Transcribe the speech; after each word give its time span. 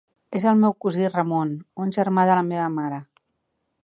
És 0.37 0.45
el 0.51 0.55
meu 0.61 0.71
cosí 0.85 1.03
Ramon, 1.11 1.51
un 1.85 1.93
germà 1.99 2.23
de 2.31 2.39
la 2.39 2.47
meva 2.47 2.67
mare. 2.79 2.99